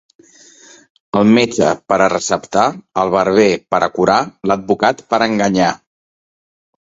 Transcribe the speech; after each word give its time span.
El 1.19 1.27
metge 1.33 1.73
per 1.91 1.99
a 2.05 2.07
receptar, 2.13 2.63
el 3.01 3.13
barber 3.15 3.45
per 3.75 3.81
a 3.87 3.89
curar, 3.97 4.17
l'advocat 4.53 5.03
per 5.15 5.19
a 5.21 5.27
enganyar. 5.33 5.69